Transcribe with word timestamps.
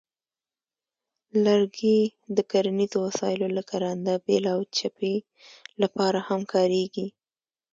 لرګي 1.43 1.99
د 2.35 2.37
کرنیزو 2.51 2.97
وسایلو 3.07 3.47
لکه 3.57 3.73
رنده، 3.83 4.15
بیل، 4.25 4.45
او 4.55 4.59
چپې 4.77 5.13
لپاره 5.81 6.19
هم 6.27 6.41
کارېږي. 6.53 7.07